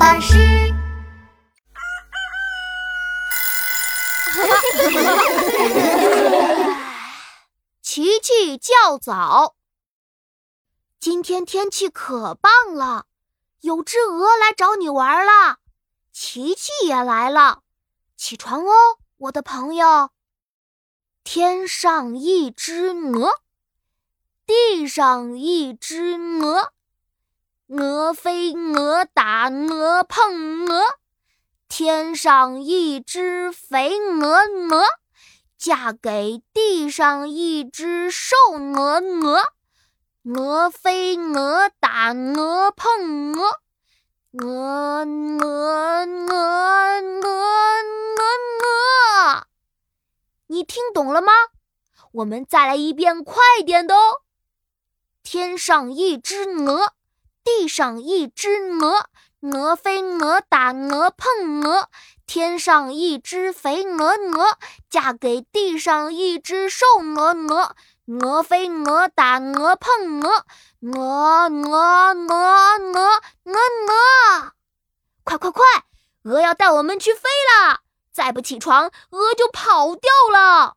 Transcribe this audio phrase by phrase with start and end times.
[0.00, 0.34] 巴士。
[7.82, 9.56] 琪琪较早。
[10.98, 13.04] 今天天气可棒了，
[13.60, 15.58] 有只鹅来找你玩了，
[16.10, 17.60] 琪琪也来了。
[18.16, 18.72] 起床哦，
[19.18, 20.08] 我的朋友。
[21.24, 23.42] 天上一只鹅，
[24.46, 26.72] 地上一只鹅，
[27.72, 30.82] 鹅飞鹅打鹅碰鹅，
[31.68, 34.38] 天上一只肥鹅
[34.74, 34.84] 鹅，
[35.56, 38.36] 嫁给地上一只瘦
[38.74, 39.52] 鹅鹅，
[40.24, 43.60] 鹅飞鹅打鹅碰鹅，
[44.32, 45.04] 鹅
[45.38, 45.46] 鹅
[46.26, 46.36] 鹅
[47.22, 47.30] 鹅
[48.64, 49.46] 鹅。
[50.48, 51.32] 你听懂了吗？
[52.10, 54.22] 我们再来一遍快点的哦！
[55.22, 56.94] 天上一只鹅，
[57.44, 58.48] 地上一只
[58.80, 59.06] 鹅，
[59.40, 61.88] 鹅飞鹅打鹅碰鹅，
[62.26, 67.74] 天上一只肥鹅鹅，嫁给地上一只瘦鹅鹅，
[68.20, 70.44] 鹅飞鹅打鹅碰鹅，
[70.80, 73.04] 鹅鹅鹅鹅
[73.44, 73.54] 鹅
[73.88, 74.52] 鹅，
[75.24, 75.64] 快快快，
[76.24, 77.80] 鹅要带我们去飞啦！
[78.12, 80.76] 再不起床，鹅就跑掉了。